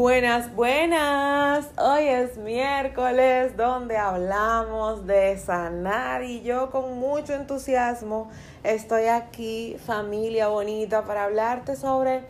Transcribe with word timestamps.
Buenas, 0.00 0.56
buenas. 0.56 1.68
Hoy 1.76 2.04
es 2.04 2.38
miércoles 2.38 3.54
donde 3.54 3.98
hablamos 3.98 5.06
de 5.06 5.36
sanar 5.36 6.24
y 6.24 6.40
yo 6.40 6.70
con 6.70 6.98
mucho 6.98 7.34
entusiasmo 7.34 8.30
estoy 8.64 9.08
aquí, 9.08 9.76
familia 9.84 10.48
bonita, 10.48 11.04
para 11.04 11.24
hablarte 11.24 11.76
sobre, 11.76 12.22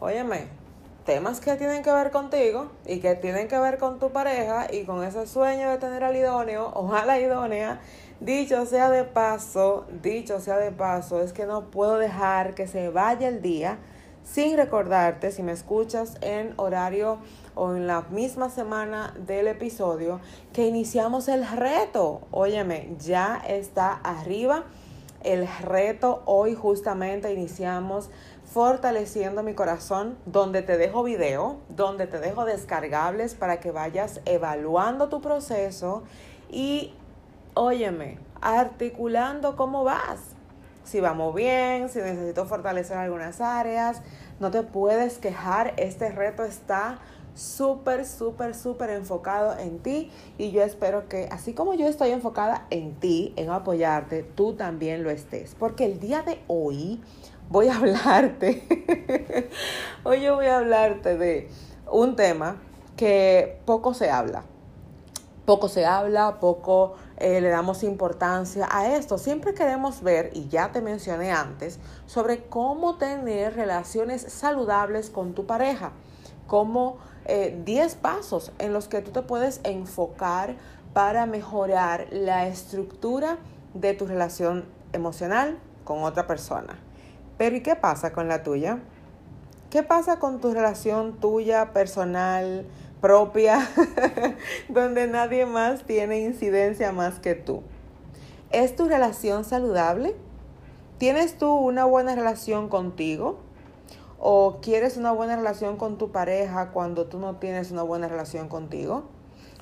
óyeme, 0.00 0.46
temas 1.04 1.40
que 1.40 1.54
tienen 1.56 1.82
que 1.82 1.92
ver 1.92 2.12
contigo 2.12 2.72
y 2.86 3.00
que 3.00 3.14
tienen 3.14 3.46
que 3.46 3.58
ver 3.58 3.76
con 3.76 3.98
tu 3.98 4.10
pareja 4.10 4.66
y 4.72 4.84
con 4.84 5.04
ese 5.04 5.26
sueño 5.26 5.68
de 5.68 5.76
tener 5.76 6.04
al 6.04 6.16
idóneo 6.16 6.68
o 6.68 6.94
a 6.94 7.04
la 7.04 7.20
idónea. 7.20 7.82
Dicho 8.20 8.64
sea 8.64 8.88
de 8.88 9.04
paso, 9.04 9.84
dicho 10.02 10.40
sea 10.40 10.56
de 10.56 10.72
paso, 10.72 11.20
es 11.20 11.34
que 11.34 11.44
no 11.44 11.70
puedo 11.70 11.98
dejar 11.98 12.54
que 12.54 12.66
se 12.66 12.88
vaya 12.88 13.28
el 13.28 13.42
día 13.42 13.76
sin 14.24 14.56
recordarte, 14.56 15.32
si 15.32 15.42
me 15.42 15.52
escuchas 15.52 16.16
en 16.20 16.54
horario 16.56 17.18
o 17.54 17.74
en 17.74 17.86
la 17.86 18.02
misma 18.10 18.50
semana 18.50 19.14
del 19.26 19.48
episodio, 19.48 20.20
que 20.52 20.66
iniciamos 20.66 21.28
el 21.28 21.46
reto. 21.46 22.20
Óyeme, 22.30 22.94
ya 22.98 23.42
está 23.46 23.92
arriba 23.94 24.64
el 25.22 25.48
reto. 25.62 26.22
Hoy 26.26 26.54
justamente 26.54 27.32
iniciamos 27.32 28.10
fortaleciendo 28.44 29.42
mi 29.42 29.54
corazón, 29.54 30.16
donde 30.24 30.62
te 30.62 30.78
dejo 30.78 31.02
video, 31.02 31.58
donde 31.68 32.06
te 32.06 32.18
dejo 32.18 32.44
descargables 32.44 33.34
para 33.34 33.60
que 33.60 33.70
vayas 33.70 34.20
evaluando 34.24 35.08
tu 35.08 35.20
proceso 35.20 36.02
y, 36.50 36.94
óyeme, 37.54 38.18
articulando 38.40 39.56
cómo 39.56 39.84
vas 39.84 40.37
si 40.88 41.00
vamos 41.00 41.34
bien, 41.34 41.90
si 41.90 41.98
necesito 41.98 42.46
fortalecer 42.46 42.96
algunas 42.96 43.42
áreas. 43.42 44.00
No 44.40 44.50
te 44.50 44.62
puedes 44.62 45.18
quejar, 45.18 45.74
este 45.76 46.10
reto 46.10 46.44
está 46.44 46.98
súper, 47.34 48.06
súper, 48.06 48.54
súper 48.54 48.90
enfocado 48.90 49.56
en 49.58 49.78
ti 49.80 50.10
y 50.38 50.50
yo 50.50 50.62
espero 50.62 51.08
que 51.08 51.28
así 51.30 51.52
como 51.52 51.74
yo 51.74 51.86
estoy 51.86 52.10
enfocada 52.10 52.66
en 52.70 52.94
ti, 52.94 53.34
en 53.36 53.50
apoyarte, 53.50 54.22
tú 54.22 54.54
también 54.54 55.04
lo 55.04 55.10
estés. 55.10 55.54
Porque 55.54 55.84
el 55.84 56.00
día 56.00 56.22
de 56.22 56.40
hoy 56.46 57.00
voy 57.50 57.68
a 57.68 57.76
hablarte, 57.76 59.50
hoy 60.04 60.22
yo 60.22 60.36
voy 60.36 60.46
a 60.46 60.56
hablarte 60.56 61.18
de 61.18 61.50
un 61.90 62.16
tema 62.16 62.56
que 62.96 63.60
poco 63.66 63.92
se 63.92 64.10
habla. 64.10 64.44
Poco 65.44 65.68
se 65.68 65.84
habla, 65.86 66.40
poco 66.40 66.94
eh, 67.20 67.40
le 67.40 67.48
damos 67.48 67.82
importancia 67.82 68.68
a 68.70 68.94
esto. 68.94 69.18
Siempre 69.18 69.52
queremos 69.52 70.02
ver, 70.02 70.30
y 70.34 70.48
ya 70.48 70.70
te 70.70 70.80
mencioné 70.80 71.32
antes, 71.32 71.80
sobre 72.06 72.44
cómo 72.46 72.96
tener 72.96 73.54
relaciones 73.54 74.22
saludables 74.22 75.10
con 75.10 75.34
tu 75.34 75.44
pareja, 75.44 75.92
como 76.46 76.98
10 77.26 77.92
eh, 77.92 77.98
pasos 78.00 78.52
en 78.58 78.72
los 78.72 78.88
que 78.88 79.02
tú 79.02 79.10
te 79.10 79.22
puedes 79.22 79.60
enfocar 79.64 80.56
para 80.94 81.26
mejorar 81.26 82.06
la 82.10 82.46
estructura 82.46 83.38
de 83.74 83.94
tu 83.94 84.06
relación 84.06 84.64
emocional 84.92 85.58
con 85.84 86.04
otra 86.04 86.26
persona. 86.26 86.78
Pero 87.36 87.56
¿y 87.56 87.62
qué 87.62 87.76
pasa 87.76 88.12
con 88.12 88.28
la 88.28 88.42
tuya? 88.42 88.78
¿Qué 89.70 89.82
pasa 89.82 90.18
con 90.18 90.40
tu 90.40 90.52
relación 90.52 91.20
tuya 91.20 91.72
personal, 91.72 92.66
propia, 93.00 93.68
donde 94.68 95.06
nadie 95.06 95.46
más 95.46 95.84
tiene 95.84 96.20
incidencia 96.20 96.92
más 96.92 97.18
que 97.18 97.34
tú. 97.34 97.62
¿Es 98.50 98.76
tu 98.76 98.88
relación 98.88 99.44
saludable? 99.44 100.16
¿Tienes 100.98 101.38
tú 101.38 101.52
una 101.52 101.84
buena 101.84 102.14
relación 102.14 102.68
contigo? 102.68 103.38
¿O 104.18 104.58
quieres 104.60 104.96
una 104.96 105.12
buena 105.12 105.36
relación 105.36 105.76
con 105.76 105.96
tu 105.96 106.10
pareja 106.10 106.70
cuando 106.70 107.06
tú 107.06 107.18
no 107.18 107.36
tienes 107.36 107.70
una 107.70 107.82
buena 107.82 108.08
relación 108.08 108.48
contigo? 108.48 109.04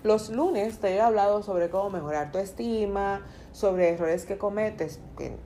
Los 0.02 0.30
lunes 0.30 0.78
te 0.78 0.94
he 0.94 1.00
hablado 1.00 1.42
sobre 1.42 1.68
cómo 1.68 1.90
mejorar 1.90 2.30
tu 2.30 2.38
estima, 2.38 3.26
sobre 3.52 3.90
errores 3.90 4.24
que 4.24 4.38
cometes, 4.38 5.00
que, 5.18 5.36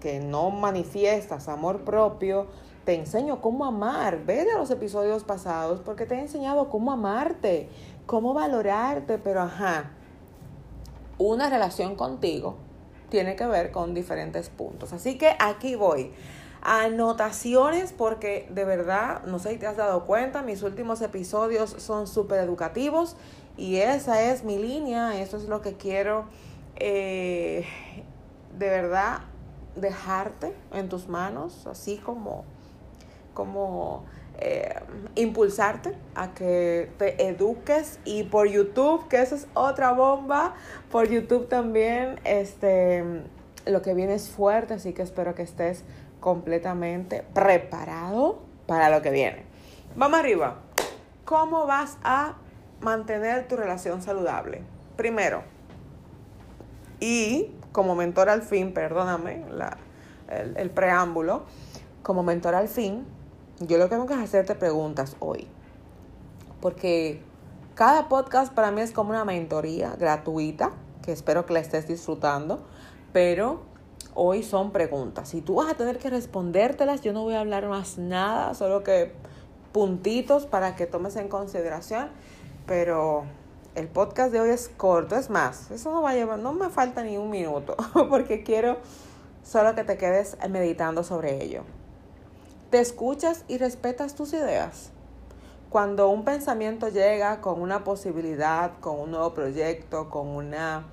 que 0.00 0.20
no 0.20 0.50
manifiestas 0.50 1.48
amor 1.48 1.82
propio, 1.82 2.48
te 2.88 2.94
enseño 2.94 3.42
cómo 3.42 3.66
amar. 3.66 4.24
Ve 4.24 4.46
de 4.46 4.54
los 4.54 4.70
episodios 4.70 5.22
pasados 5.22 5.82
porque 5.84 6.06
te 6.06 6.14
he 6.14 6.20
enseñado 6.20 6.70
cómo 6.70 6.90
amarte, 6.90 7.68
cómo 8.06 8.32
valorarte, 8.32 9.18
pero 9.18 9.42
ajá, 9.42 9.90
una 11.18 11.50
relación 11.50 11.96
contigo 11.96 12.56
tiene 13.10 13.36
que 13.36 13.44
ver 13.44 13.72
con 13.72 13.92
diferentes 13.92 14.48
puntos. 14.48 14.94
Así 14.94 15.18
que 15.18 15.36
aquí 15.38 15.74
voy. 15.74 16.12
Anotaciones 16.62 17.92
porque 17.92 18.48
de 18.54 18.64
verdad, 18.64 19.22
no 19.24 19.38
sé 19.38 19.50
si 19.50 19.58
te 19.58 19.66
has 19.66 19.76
dado 19.76 20.06
cuenta, 20.06 20.40
mis 20.40 20.62
últimos 20.62 21.02
episodios 21.02 21.68
son 21.76 22.06
súper 22.06 22.40
educativos 22.40 23.16
y 23.58 23.76
esa 23.76 24.22
es 24.22 24.44
mi 24.44 24.56
línea, 24.56 25.20
eso 25.20 25.36
es 25.36 25.44
lo 25.44 25.60
que 25.60 25.74
quiero 25.74 26.24
eh, 26.76 27.66
de 28.58 28.70
verdad 28.70 29.18
dejarte 29.76 30.56
en 30.72 30.88
tus 30.88 31.06
manos, 31.06 31.66
así 31.66 31.98
como 31.98 32.46
como 33.38 34.02
eh, 34.40 34.74
impulsarte 35.14 35.94
a 36.16 36.34
que 36.34 36.90
te 36.98 37.28
eduques 37.28 38.00
y 38.04 38.24
por 38.24 38.48
YouTube, 38.48 39.06
que 39.06 39.22
esa 39.22 39.36
es 39.36 39.46
otra 39.54 39.92
bomba, 39.92 40.54
por 40.90 41.08
YouTube 41.08 41.46
también 41.46 42.18
este, 42.24 43.04
lo 43.64 43.80
que 43.80 43.94
viene 43.94 44.14
es 44.14 44.28
fuerte, 44.28 44.74
así 44.74 44.92
que 44.92 45.02
espero 45.02 45.36
que 45.36 45.42
estés 45.42 45.84
completamente 46.18 47.22
preparado 47.32 48.40
para 48.66 48.90
lo 48.90 49.02
que 49.02 49.12
viene. 49.12 49.44
Vamos 49.94 50.18
arriba. 50.18 50.56
¿Cómo 51.24 51.64
vas 51.66 51.96
a 52.02 52.38
mantener 52.80 53.46
tu 53.46 53.54
relación 53.54 54.02
saludable? 54.02 54.62
Primero, 54.96 55.44
y 56.98 57.54
como 57.70 57.94
mentor 57.94 58.30
al 58.30 58.42
fin, 58.42 58.74
perdóname 58.74 59.44
el, 60.28 60.56
el 60.56 60.70
preámbulo, 60.70 61.44
como 62.02 62.24
mentor 62.24 62.56
al 62.56 62.66
fin, 62.66 63.06
yo 63.60 63.78
lo 63.78 63.84
que 63.84 63.90
tengo 63.90 64.06
que 64.06 64.14
hacerte 64.14 64.54
preguntas 64.54 65.16
hoy. 65.20 65.46
Porque 66.60 67.22
cada 67.74 68.08
podcast 68.08 68.52
para 68.52 68.70
mí 68.70 68.80
es 68.80 68.92
como 68.92 69.10
una 69.10 69.24
mentoría 69.24 69.94
gratuita, 69.98 70.72
que 71.02 71.12
espero 71.12 71.46
que 71.46 71.54
la 71.54 71.60
estés 71.60 71.88
disfrutando, 71.88 72.64
pero 73.12 73.60
hoy 74.14 74.42
son 74.42 74.72
preguntas. 74.72 75.28
Si 75.28 75.40
tú 75.40 75.56
vas 75.56 75.70
a 75.70 75.74
tener 75.74 75.98
que 75.98 76.10
respondértelas, 76.10 77.02
yo 77.02 77.12
no 77.12 77.22
voy 77.22 77.34
a 77.34 77.40
hablar 77.40 77.68
más 77.68 77.98
nada, 77.98 78.54
solo 78.54 78.82
que 78.82 79.12
puntitos 79.72 80.46
para 80.46 80.76
que 80.76 80.86
tomes 80.86 81.16
en 81.16 81.28
consideración, 81.28 82.10
pero 82.66 83.24
el 83.74 83.86
podcast 83.88 84.32
de 84.32 84.40
hoy 84.40 84.50
es 84.50 84.68
corto, 84.68 85.16
es 85.16 85.30
más, 85.30 85.70
eso 85.70 85.92
no 85.92 86.02
va 86.02 86.10
a 86.10 86.14
llevar, 86.14 86.38
no 86.38 86.52
me 86.52 86.68
falta 86.68 87.04
ni 87.04 87.16
un 87.16 87.30
minuto, 87.30 87.76
porque 88.08 88.42
quiero 88.42 88.78
solo 89.44 89.74
que 89.74 89.84
te 89.84 89.96
quedes 89.96 90.36
meditando 90.50 91.02
sobre 91.04 91.42
ello. 91.42 91.62
Te 92.70 92.80
escuchas 92.80 93.46
y 93.48 93.56
respetas 93.56 94.14
tus 94.14 94.34
ideas. 94.34 94.90
Cuando 95.70 96.10
un 96.10 96.24
pensamiento 96.24 96.88
llega 96.90 97.40
con 97.40 97.62
una 97.62 97.82
posibilidad, 97.82 98.72
con 98.80 99.00
un 99.00 99.12
nuevo 99.12 99.32
proyecto, 99.32 100.10
con 100.10 100.28
una, 100.28 100.84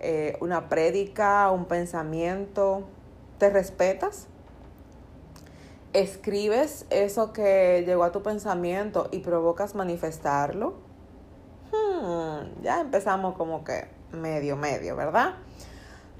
eh, 0.00 0.36
una 0.40 0.68
prédica, 0.68 1.48
un 1.52 1.66
pensamiento, 1.66 2.82
¿te 3.38 3.48
respetas? 3.48 4.26
¿Escribes 5.92 6.84
eso 6.90 7.32
que 7.32 7.84
llegó 7.86 8.02
a 8.02 8.10
tu 8.10 8.24
pensamiento 8.24 9.08
y 9.12 9.20
provocas 9.20 9.76
manifestarlo? 9.76 10.74
Hmm, 11.70 12.60
ya 12.62 12.80
empezamos 12.80 13.36
como 13.36 13.62
que 13.62 13.86
medio, 14.10 14.56
medio, 14.56 14.96
¿verdad? 14.96 15.34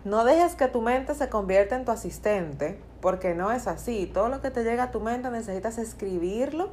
No 0.05 0.25
dejes 0.25 0.55
que 0.55 0.69
tu 0.69 0.81
mente 0.81 1.17
se 1.17 1.29
convierta 1.29 1.75
en 1.75 1.85
tu 1.85 1.91
asistente 1.91 2.79
porque 3.01 3.35
no 3.35 3.53
es 3.53 3.67
así. 3.67 4.07
Todo 4.07 4.29
lo 4.29 4.41
que 4.41 4.51
te 4.51 4.65
llega 4.65 4.85
a 4.85 4.91
tu 4.91 5.01
mente 5.01 5.31
necesitas 5.31 5.79
escribirlo 5.79 6.71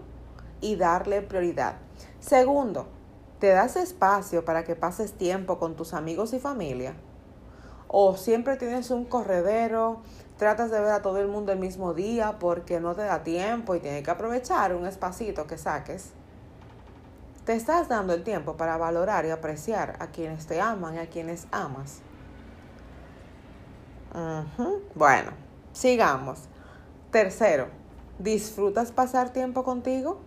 y 0.62 0.76
darle 0.76 1.22
prioridad. 1.22 1.76
Segundo, 2.20 2.88
¿te 3.40 3.50
das 3.50 3.76
espacio 3.76 4.46
para 4.46 4.64
que 4.64 4.76
pases 4.76 5.14
tiempo 5.14 5.60
con 5.60 5.76
tus 5.76 5.94
amigos 5.94 6.34
y 6.34 6.40
familia? 6.40 6.96
¿O 7.88 8.18
siempre 8.18 8.58
tienes 8.58 8.92
un 8.92 9.06
corredero, 9.06 10.02
tratas 10.38 10.72
de 10.72 10.80
ver 10.82 10.92
a 10.92 11.02
todo 11.02 11.20
el 11.20 11.28
mundo 11.28 11.52
el 11.52 11.60
mismo 11.60 11.94
día 11.94 12.38
porque 12.40 12.80
no 12.80 12.96
te 12.96 13.04
da 13.04 13.24
tiempo 13.24 13.76
y 13.76 13.80
tienes 13.80 14.04
que 14.04 14.12
aprovechar 14.12 14.76
un 14.76 14.86
espacito 14.86 15.48
que 15.48 15.58
saques? 15.58 16.12
te 17.48 17.54
estás 17.54 17.88
dando 17.88 18.14
el 18.14 18.26
tiempo 18.26 18.58
para 18.58 18.76
valorar 18.76 19.26
y 19.26 19.30
apreciar 19.30 19.96
a 20.02 20.08
quienes 20.08 20.48
te 20.48 20.60
aman 20.60 20.96
y 20.96 20.98
a 20.98 21.10
quienes 21.10 21.48
amas. 21.50 22.02
Bueno, 24.96 25.32
sigamos. 25.78 26.40
Tercero, 27.12 27.68
¿disfrutas 28.18 28.92
pasar 28.92 29.32
tiempo 29.32 29.64
contigo? 29.64 30.18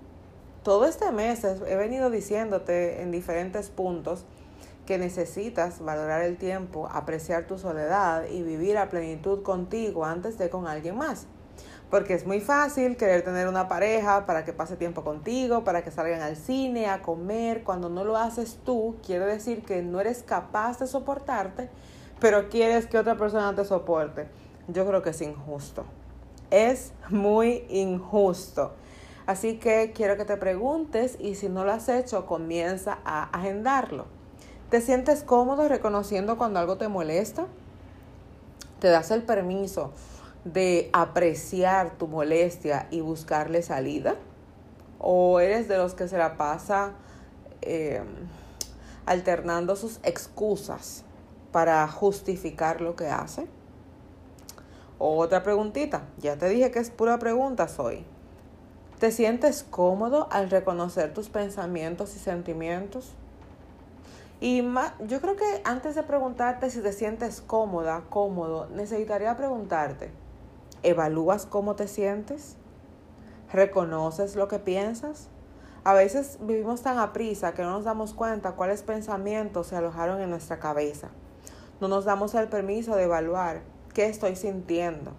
Todo 0.62 0.84
este 0.84 1.10
mes 1.10 1.42
he 1.42 1.74
venido 1.74 2.08
diciéndote 2.08 3.02
en 3.02 3.10
diferentes 3.10 3.68
puntos 3.68 4.24
que 4.86 4.96
necesitas 4.96 5.84
valorar 5.84 6.22
el 6.22 6.36
tiempo, 6.36 6.88
apreciar 6.92 7.48
tu 7.48 7.58
soledad 7.58 8.26
y 8.30 8.42
vivir 8.42 8.78
a 8.78 8.90
plenitud 8.90 9.42
contigo 9.42 10.04
antes 10.04 10.38
de 10.38 10.50
con 10.50 10.68
alguien 10.68 10.96
más. 10.96 11.26
Porque 11.90 12.14
es 12.14 12.24
muy 12.24 12.40
fácil 12.40 12.96
querer 12.96 13.22
tener 13.22 13.48
una 13.48 13.66
pareja 13.66 14.26
para 14.26 14.44
que 14.44 14.52
pase 14.52 14.76
tiempo 14.76 15.02
contigo, 15.02 15.64
para 15.64 15.82
que 15.82 15.90
salgan 15.90 16.22
al 16.22 16.36
cine, 16.36 16.86
a 16.88 17.02
comer. 17.02 17.64
Cuando 17.64 17.88
no 17.88 18.04
lo 18.04 18.16
haces 18.16 18.60
tú, 18.64 18.98
quiere 19.04 19.24
decir 19.26 19.64
que 19.64 19.82
no 19.82 20.00
eres 20.00 20.22
capaz 20.22 20.78
de 20.78 20.86
soportarte, 20.86 21.68
pero 22.20 22.48
quieres 22.48 22.86
que 22.86 22.98
otra 22.98 23.16
persona 23.16 23.52
te 23.56 23.64
soporte. 23.64 24.28
Yo 24.72 24.86
creo 24.86 25.02
que 25.02 25.10
es 25.10 25.20
injusto. 25.22 25.84
Es 26.50 26.92
muy 27.08 27.64
injusto. 27.68 28.72
Así 29.26 29.58
que 29.58 29.92
quiero 29.94 30.16
que 30.16 30.24
te 30.24 30.36
preguntes 30.36 31.16
y 31.20 31.34
si 31.34 31.48
no 31.48 31.64
lo 31.64 31.72
has 31.72 31.88
hecho, 31.88 32.26
comienza 32.26 32.98
a 33.04 33.24
agendarlo. 33.24 34.06
¿Te 34.70 34.80
sientes 34.80 35.22
cómodo 35.22 35.68
reconociendo 35.68 36.38
cuando 36.38 36.60
algo 36.60 36.76
te 36.76 36.88
molesta? 36.88 37.46
¿Te 38.78 38.88
das 38.88 39.10
el 39.10 39.22
permiso 39.22 39.92
de 40.44 40.90
apreciar 40.92 41.98
tu 41.98 42.06
molestia 42.06 42.86
y 42.90 43.00
buscarle 43.00 43.62
salida? 43.62 44.16
¿O 44.98 45.40
eres 45.40 45.68
de 45.68 45.76
los 45.76 45.94
que 45.94 46.08
se 46.08 46.18
la 46.18 46.36
pasa 46.36 46.92
eh, 47.62 48.02
alternando 49.06 49.76
sus 49.76 50.00
excusas 50.02 51.04
para 51.52 51.86
justificar 51.88 52.80
lo 52.80 52.96
que 52.96 53.08
hace? 53.08 53.48
Otra 55.02 55.42
preguntita, 55.42 56.02
ya 56.18 56.36
te 56.36 56.46
dije 56.50 56.70
que 56.70 56.78
es 56.78 56.90
pura 56.90 57.18
pregunta 57.18 57.66
hoy. 57.78 58.04
¿Te 58.98 59.10
sientes 59.10 59.62
cómodo 59.62 60.28
al 60.30 60.50
reconocer 60.50 61.14
tus 61.14 61.30
pensamientos 61.30 62.14
y 62.16 62.18
sentimientos? 62.18 63.14
Y 64.42 64.62
yo 65.06 65.22
creo 65.22 65.36
que 65.36 65.62
antes 65.64 65.94
de 65.94 66.02
preguntarte 66.02 66.68
si 66.68 66.82
te 66.82 66.92
sientes 66.92 67.40
cómoda, 67.40 68.02
cómodo, 68.10 68.68
necesitaría 68.74 69.38
preguntarte, 69.38 70.10
¿evalúas 70.82 71.46
cómo 71.46 71.76
te 71.76 71.88
sientes? 71.88 72.56
¿Reconoces 73.50 74.36
lo 74.36 74.48
que 74.48 74.58
piensas? 74.58 75.28
A 75.82 75.94
veces 75.94 76.36
vivimos 76.42 76.82
tan 76.82 76.98
a 76.98 77.14
prisa 77.14 77.54
que 77.54 77.62
no 77.62 77.70
nos 77.70 77.84
damos 77.84 78.12
cuenta 78.12 78.52
cuáles 78.52 78.82
pensamientos 78.82 79.68
se 79.68 79.76
alojaron 79.76 80.20
en 80.20 80.28
nuestra 80.28 80.58
cabeza. 80.58 81.08
No 81.80 81.88
nos 81.88 82.04
damos 82.04 82.34
el 82.34 82.48
permiso 82.48 82.96
de 82.96 83.04
evaluar 83.04 83.62
qué 84.00 84.06
estoy 84.06 84.34
sintiendo, 84.34 85.12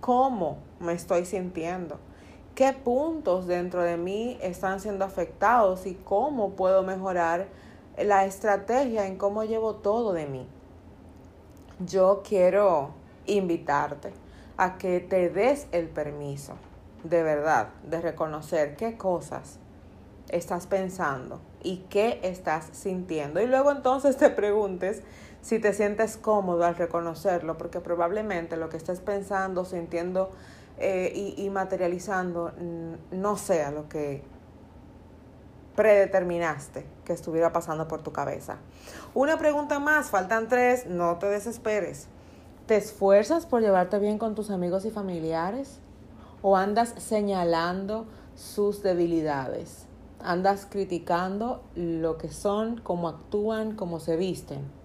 cómo 0.00 0.58
me 0.78 0.92
estoy 0.92 1.24
sintiendo, 1.24 1.98
qué 2.54 2.72
puntos 2.72 3.48
dentro 3.48 3.82
de 3.82 3.96
mí 3.96 4.38
están 4.40 4.78
siendo 4.78 5.04
afectados 5.04 5.84
y 5.84 5.94
cómo 5.94 6.50
puedo 6.50 6.84
mejorar 6.84 7.48
la 7.98 8.26
estrategia 8.26 9.08
en 9.08 9.16
cómo 9.16 9.42
llevo 9.42 9.74
todo 9.74 10.12
de 10.12 10.26
mí. 10.26 10.46
Yo 11.84 12.22
quiero 12.22 12.90
invitarte 13.26 14.12
a 14.56 14.78
que 14.78 15.00
te 15.00 15.28
des 15.28 15.66
el 15.72 15.88
permiso, 15.88 16.52
de 17.02 17.24
verdad, 17.24 17.70
de 17.82 18.00
reconocer 18.00 18.76
qué 18.76 18.96
cosas 18.96 19.58
estás 20.28 20.68
pensando 20.68 21.40
y 21.64 21.78
qué 21.90 22.20
estás 22.22 22.68
sintiendo. 22.70 23.40
Y 23.40 23.48
luego 23.48 23.72
entonces 23.72 24.16
te 24.16 24.30
preguntes 24.30 25.02
si 25.42 25.58
te 25.58 25.72
sientes 25.72 26.16
cómodo 26.16 26.64
al 26.64 26.76
reconocerlo, 26.76 27.56
porque 27.56 27.80
probablemente 27.80 28.56
lo 28.56 28.68
que 28.68 28.76
estés 28.76 29.00
pensando, 29.00 29.64
sintiendo 29.64 30.30
eh, 30.78 31.12
y, 31.14 31.42
y 31.44 31.50
materializando 31.50 32.52
no 33.10 33.36
sea 33.36 33.70
lo 33.70 33.88
que 33.88 34.22
predeterminaste 35.76 36.84
que 37.04 37.12
estuviera 37.12 37.52
pasando 37.52 37.88
por 37.88 38.02
tu 38.02 38.12
cabeza. 38.12 38.58
Una 39.14 39.38
pregunta 39.38 39.78
más, 39.78 40.10
faltan 40.10 40.48
tres, 40.48 40.86
no 40.86 41.16
te 41.18 41.26
desesperes. 41.26 42.06
¿Te 42.66 42.76
esfuerzas 42.76 43.46
por 43.46 43.62
llevarte 43.62 43.98
bien 43.98 44.18
con 44.18 44.34
tus 44.34 44.50
amigos 44.50 44.84
y 44.84 44.90
familiares? 44.90 45.80
¿O 46.42 46.56
andas 46.56 46.94
señalando 46.98 48.06
sus 48.36 48.82
debilidades? 48.82 49.86
¿Andas 50.22 50.66
criticando 50.68 51.62
lo 51.74 52.18
que 52.18 52.30
son, 52.30 52.80
cómo 52.80 53.08
actúan, 53.08 53.74
cómo 53.74 54.00
se 54.00 54.16
visten? 54.16 54.79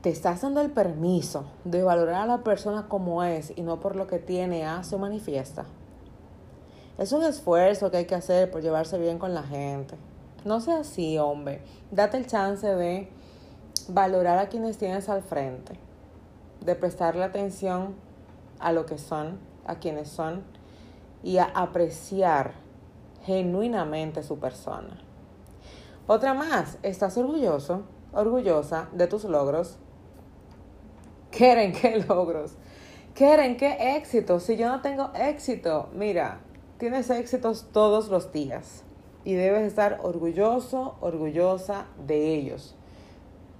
¿Te 0.00 0.10
estás 0.10 0.42
dando 0.42 0.60
el 0.60 0.70
permiso 0.70 1.46
de 1.64 1.82
valorar 1.82 2.22
a 2.22 2.26
la 2.26 2.44
persona 2.44 2.86
como 2.88 3.24
es 3.24 3.52
y 3.56 3.62
no 3.62 3.80
por 3.80 3.96
lo 3.96 4.06
que 4.06 4.20
tiene, 4.20 4.64
hace 4.64 4.94
o 4.94 4.98
manifiesta? 4.98 5.64
Es 6.98 7.10
un 7.10 7.24
esfuerzo 7.24 7.90
que 7.90 7.96
hay 7.96 8.04
que 8.04 8.14
hacer 8.14 8.48
por 8.48 8.62
llevarse 8.62 8.96
bien 8.96 9.18
con 9.18 9.34
la 9.34 9.42
gente. 9.42 9.96
No 10.44 10.60
sea 10.60 10.78
así, 10.78 11.18
hombre. 11.18 11.62
Date 11.90 12.16
el 12.16 12.28
chance 12.28 12.64
de 12.64 13.08
valorar 13.88 14.38
a 14.38 14.48
quienes 14.48 14.78
tienes 14.78 15.08
al 15.08 15.22
frente, 15.22 15.74
de 16.64 16.76
prestarle 16.76 17.24
atención 17.24 17.96
a 18.60 18.70
lo 18.70 18.86
que 18.86 18.98
son, 18.98 19.40
a 19.66 19.80
quienes 19.80 20.08
son 20.08 20.44
y 21.24 21.38
a 21.38 21.44
apreciar 21.46 22.52
genuinamente 23.24 24.22
su 24.22 24.38
persona. 24.38 25.02
Otra 26.06 26.34
más, 26.34 26.78
¿estás 26.84 27.18
orgulloso, 27.18 27.82
orgullosa 28.12 28.88
de 28.92 29.08
tus 29.08 29.24
logros? 29.24 29.76
¿Quieren 31.30 31.72
qué 31.80 32.04
logros? 32.08 32.52
¿Quieren 33.14 33.56
qué 33.56 33.96
éxito? 33.96 34.40
Si 34.40 34.56
yo 34.56 34.68
no 34.68 34.80
tengo 34.80 35.10
éxito, 35.14 35.88
mira, 35.92 36.40
Tienes 36.78 37.10
éxitos 37.10 37.66
todos 37.72 38.06
los 38.06 38.30
días 38.30 38.84
y 39.24 39.34
debes 39.34 39.64
estar 39.64 39.98
orgulloso, 40.04 40.94
orgullosa 41.00 41.86
de 42.06 42.36
ellos. 42.36 42.76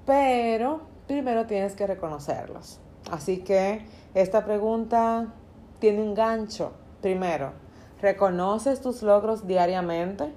Pero 0.07 0.83
primero 1.09 1.45
tienes 1.45 1.75
que 1.75 1.89
reconocerlos. 1.89 2.79
Así 3.11 3.39
que 3.39 3.85
esta 4.15 4.45
pregunta 4.45 5.35
tiene 5.81 6.01
un 6.01 6.15
gancho. 6.15 6.71
Primero, 7.03 7.55
¿reconoces 8.01 8.81
tus 8.81 9.03
logros 9.03 9.49
diariamente? 9.49 10.33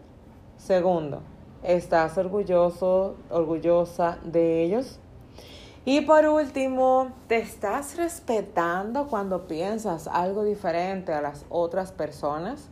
Segundo, 0.58 1.22
¿estás 1.62 2.18
orgulloso, 2.18 3.16
orgullosa 3.30 4.18
de 4.24 4.64
ellos? 4.64 5.00
Y 5.84 6.02
por 6.02 6.28
último, 6.28 7.12
¿te 7.28 7.38
estás 7.38 7.98
respetando 7.98 9.08
cuando 9.08 9.48
piensas 9.48 10.08
algo 10.08 10.44
diferente 10.44 11.12
a 11.12 11.22
las 11.22 11.44
otras 11.50 11.92
personas? 11.92 12.70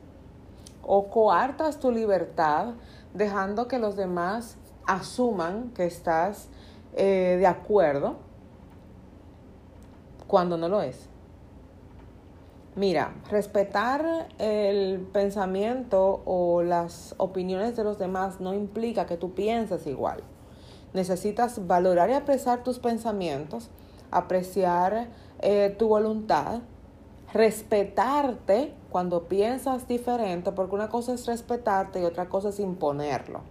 ¿O 0.83 1.07
coartas 1.09 1.79
tu 1.79 1.91
libertad 1.91 2.73
dejando 3.15 3.67
que 3.67 3.79
los 3.79 3.95
demás 3.95 4.57
asuman 4.85 5.71
que 5.71 5.87
estás 5.87 6.49
eh, 6.95 7.37
de 7.39 7.47
acuerdo 7.47 8.17
cuando 10.27 10.55
no 10.55 10.69
lo 10.69 10.83
es? 10.83 11.09
Mira, 12.75 13.15
respetar 13.31 14.27
el 14.37 14.99
pensamiento 15.11 16.21
o 16.25 16.61
las 16.61 17.15
opiniones 17.17 17.75
de 17.75 17.83
los 17.83 17.97
demás 17.97 18.39
no 18.39 18.53
implica 18.53 19.07
que 19.07 19.17
tú 19.17 19.33
pienses 19.33 19.87
igual. 19.87 20.21
Necesitas 20.93 21.67
valorar 21.67 22.09
y 22.09 22.13
apreciar 22.13 22.63
tus 22.63 22.79
pensamientos, 22.79 23.69
apreciar 24.09 25.07
eh, 25.39 25.75
tu 25.77 25.87
voluntad, 25.87 26.61
respetarte 27.31 28.73
cuando 28.89 29.25
piensas 29.25 29.87
diferente, 29.87 30.51
porque 30.51 30.73
una 30.75 30.89
cosa 30.89 31.13
es 31.13 31.27
respetarte 31.27 32.01
y 32.01 32.05
otra 32.05 32.27
cosa 32.27 32.49
es 32.49 32.59
imponerlo. 32.59 33.41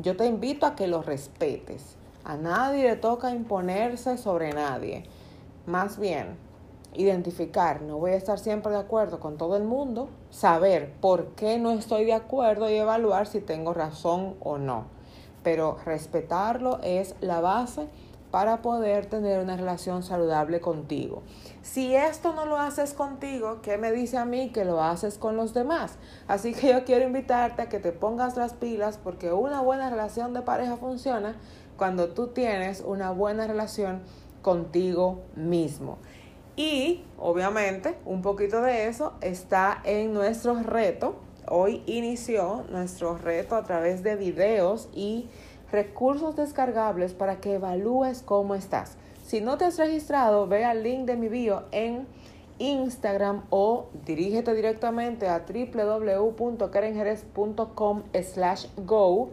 Yo 0.00 0.16
te 0.16 0.26
invito 0.26 0.66
a 0.66 0.74
que 0.74 0.88
lo 0.88 1.02
respetes. 1.02 1.96
A 2.24 2.36
nadie 2.36 2.84
le 2.84 2.96
toca 2.96 3.30
imponerse 3.30 4.18
sobre 4.18 4.52
nadie. 4.52 5.04
Más 5.66 5.98
bien, 5.98 6.36
identificar, 6.94 7.80
no 7.82 7.98
voy 7.98 8.12
a 8.12 8.16
estar 8.16 8.40
siempre 8.40 8.72
de 8.72 8.78
acuerdo 8.78 9.20
con 9.20 9.38
todo 9.38 9.56
el 9.56 9.62
mundo, 9.62 10.08
saber 10.30 10.92
por 11.00 11.28
qué 11.36 11.58
no 11.58 11.70
estoy 11.70 12.04
de 12.04 12.12
acuerdo 12.12 12.68
y 12.68 12.74
evaluar 12.74 13.28
si 13.28 13.40
tengo 13.40 13.72
razón 13.72 14.34
o 14.40 14.58
no 14.58 15.01
pero 15.42 15.78
respetarlo 15.84 16.80
es 16.82 17.14
la 17.20 17.40
base 17.40 17.88
para 18.32 18.62
poder 18.62 19.06
tener 19.06 19.40
una 19.40 19.56
relación 19.56 20.02
saludable 20.02 20.60
contigo. 20.60 21.22
Si 21.60 21.94
esto 21.94 22.32
no 22.32 22.46
lo 22.46 22.56
haces 22.56 22.94
contigo, 22.94 23.60
¿qué 23.60 23.76
me 23.76 23.92
dice 23.92 24.16
a 24.16 24.24
mí 24.24 24.48
que 24.50 24.64
lo 24.64 24.82
haces 24.82 25.18
con 25.18 25.36
los 25.36 25.52
demás? 25.52 25.98
Así 26.26 26.54
que 26.54 26.70
yo 26.70 26.84
quiero 26.84 27.04
invitarte 27.04 27.62
a 27.62 27.68
que 27.68 27.78
te 27.78 27.92
pongas 27.92 28.36
las 28.38 28.54
pilas 28.54 28.98
porque 28.98 29.32
una 29.32 29.60
buena 29.60 29.90
relación 29.90 30.32
de 30.32 30.40
pareja 30.40 30.78
funciona 30.78 31.36
cuando 31.76 32.08
tú 32.08 32.28
tienes 32.28 32.80
una 32.80 33.10
buena 33.10 33.46
relación 33.46 34.00
contigo 34.40 35.20
mismo. 35.36 35.98
Y 36.56 37.04
obviamente 37.18 37.98
un 38.06 38.22
poquito 38.22 38.62
de 38.62 38.88
eso 38.88 39.12
está 39.20 39.82
en 39.84 40.14
nuestro 40.14 40.54
reto 40.62 41.16
Hoy 41.48 41.82
inició 41.86 42.64
nuestro 42.70 43.18
reto 43.18 43.56
a 43.56 43.64
través 43.64 44.02
de 44.02 44.16
videos 44.16 44.88
y 44.94 45.28
recursos 45.72 46.36
descargables 46.36 47.14
para 47.14 47.40
que 47.40 47.54
evalúes 47.54 48.22
cómo 48.22 48.54
estás. 48.54 48.96
Si 49.24 49.40
no 49.40 49.56
te 49.58 49.64
has 49.64 49.76
registrado, 49.78 50.46
ve 50.46 50.64
al 50.64 50.84
link 50.84 51.06
de 51.06 51.16
mi 51.16 51.28
bio 51.28 51.64
en 51.72 52.06
Instagram 52.58 53.44
o 53.50 53.86
dirígete 54.04 54.54
directamente 54.54 55.28
a 55.28 55.44
www.karenjerez.com 55.46 58.02
slash 58.22 58.66
go, 58.86 59.30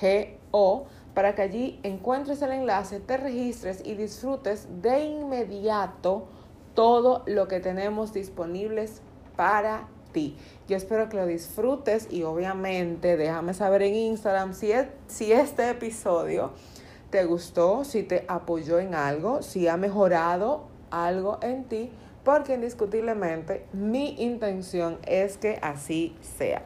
G-O, 0.00 0.86
para 1.14 1.34
que 1.34 1.42
allí 1.42 1.78
encuentres 1.82 2.40
el 2.42 2.52
enlace, 2.52 2.98
te 2.98 3.18
registres 3.18 3.82
y 3.84 3.94
disfrutes 3.94 4.66
de 4.82 5.04
inmediato 5.04 6.26
todo 6.74 7.22
lo 7.26 7.46
que 7.46 7.60
tenemos 7.60 8.12
disponibles 8.12 9.00
para 9.36 9.80
ti. 9.80 10.01
Yo 10.68 10.76
espero 10.76 11.08
que 11.08 11.16
lo 11.16 11.26
disfrutes 11.26 12.08
y 12.10 12.22
obviamente 12.22 13.16
déjame 13.16 13.54
saber 13.54 13.82
en 13.82 13.94
Instagram 13.94 14.54
si, 14.54 14.72
si 15.06 15.32
este 15.32 15.70
episodio 15.70 16.52
te 17.10 17.24
gustó, 17.24 17.84
si 17.84 18.02
te 18.02 18.24
apoyó 18.28 18.78
en 18.78 18.94
algo, 18.94 19.42
si 19.42 19.68
ha 19.68 19.76
mejorado 19.76 20.68
algo 20.90 21.38
en 21.42 21.64
ti, 21.64 21.90
porque 22.24 22.54
indiscutiblemente 22.54 23.66
mi 23.72 24.14
intención 24.22 24.98
es 25.06 25.36
que 25.36 25.58
así 25.62 26.16
sea. 26.38 26.64